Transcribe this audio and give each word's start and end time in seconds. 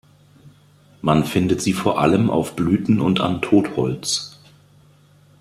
Man 1.03 1.25
findet 1.25 1.61
sie 1.61 1.73
vor 1.73 1.99
allem 1.99 2.31
auf 2.31 2.55
Blüten 2.55 2.99
und 3.01 3.19
an 3.21 3.39
Totholz. 3.39 4.39